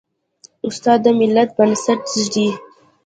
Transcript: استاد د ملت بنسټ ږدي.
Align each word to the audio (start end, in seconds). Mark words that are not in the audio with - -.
استاد 0.67 0.99
د 1.03 1.07
ملت 1.19 1.49
بنسټ 1.57 2.01
ږدي. 2.23 2.47